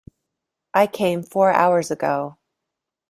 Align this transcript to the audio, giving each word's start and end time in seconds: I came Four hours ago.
I 0.73 0.87
came 0.87 1.21
Four 1.21 1.51
hours 1.53 1.91
ago. 1.91 2.39